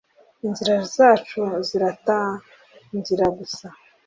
[0.45, 3.67] inzira zacu ziratangira gusa